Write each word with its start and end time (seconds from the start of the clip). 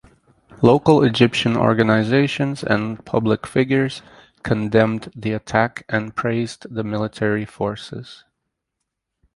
Local 0.63 1.03
Egyptian 1.03 1.55
organizations 1.55 2.63
and 2.63 3.05
public 3.05 3.45
figures 3.45 4.01
condemned 4.41 5.11
the 5.15 5.33
attack 5.33 5.85
and 5.87 6.15
praised 6.15 6.65
the 6.73 6.83
military 6.83 7.45
forces. 7.45 8.23